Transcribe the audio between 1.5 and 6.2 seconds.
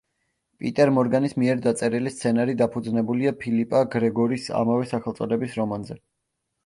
დაწერილი სცენარი დაფუძნებულია ფილიპა გრეგორის ამავე სახელწოდების რომანზე.